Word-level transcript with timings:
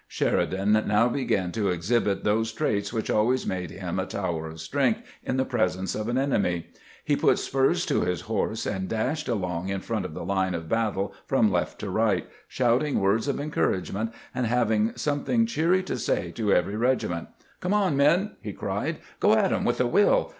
Sheridan 0.07 0.71
now 0.87 1.09
began 1.09 1.51
to 1.51 1.69
exhibit 1.69 2.23
those 2.23 2.51
traits 2.51 2.91
which 2.91 3.11
always 3.11 3.45
made 3.45 3.69
him 3.69 3.99
a 3.99 4.07
tower 4.07 4.47
of 4.47 4.59
strength 4.59 4.99
in 5.23 5.37
the 5.37 5.45
presence 5.45 5.93
of 5.93 6.07
an 6.07 6.17
enemy. 6.17 6.65
He 7.05 7.15
put 7.15 7.37
spurs 7.37 7.85
to 7.85 8.01
his 8.01 8.21
horse, 8.21 8.65
and 8.65 8.89
dashed 8.89 9.27
along 9.27 9.69
in 9.69 9.79
front 9.81 10.05
of 10.05 10.15
the 10.15 10.25
line 10.25 10.55
of 10.55 10.67
battle 10.67 11.13
from 11.27 11.51
left 11.51 11.77
to 11.81 11.91
right, 11.91 12.25
shouting 12.47 12.99
words 12.99 13.27
of 13.27 13.39
encouragement, 13.39 14.11
and 14.33 14.47
having 14.47 14.93
something 14.95 15.45
cheery 15.45 15.83
to 15.83 15.99
say 15.99 16.31
to 16.31 16.51
every 16.51 16.75
regiment." 16.75 17.27
Come 17.61 17.75
on, 17.75 17.95
men," 17.95 18.37
he 18.41 18.53
cried;" 18.53 18.97
go 19.19 19.35
at 19.35 19.53
'em 19.53 19.65
with 19.65 19.79
a 19.79 19.85
will 19.85 20.29